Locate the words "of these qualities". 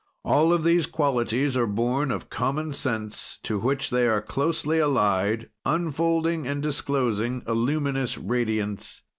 0.51-1.55